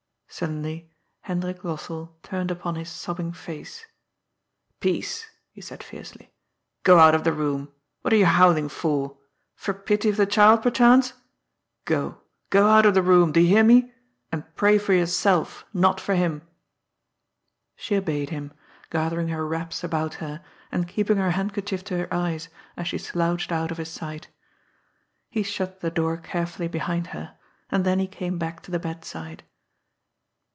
[0.33, 0.89] Suddenly
[1.23, 3.85] Hendrik Lossell turned upon his sobbing wife:"
[4.79, 6.31] Peace!" he said fiercely."
[6.85, 7.69] Go out of the room.
[8.01, 9.17] What are you howling for?
[9.55, 11.11] For pity of the child, perchance!
[11.83, 13.93] Go— go out of the room— do you hear me?—
[14.31, 16.47] and pray for yourself, not for him."
[17.75, 18.53] She obeyed him,
[18.89, 20.41] gathering her wraps about her,
[20.71, 22.47] and keeping her handkerchief to her eyes,
[22.77, 24.29] as she slouched out of his sight.
[25.29, 27.37] He shut the door carefully behind her,
[27.69, 29.43] and then he came back to the bedside.